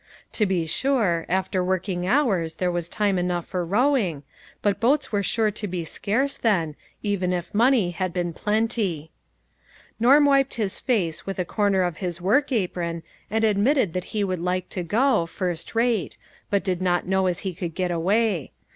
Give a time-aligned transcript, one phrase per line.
[0.31, 3.69] To be sure, after working hours, there was time PLEASURE AND DISAPPOINTMENT.
[3.69, 4.23] 203 enough for rowing,
[4.63, 9.11] but boats were sure to be scarce then, even if money had been plenty.
[9.99, 14.23] Norm wiped his face with a corner of his work apron, and admitted that he
[14.23, 16.17] Avould like to go, first rate,
[16.49, 18.53] but did not know as he could get away.